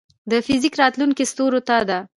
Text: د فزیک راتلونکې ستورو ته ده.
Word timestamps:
د 0.31 0.33
فزیک 0.45 0.73
راتلونکې 0.81 1.23
ستورو 1.31 1.59
ته 1.67 1.77
ده. 1.89 1.99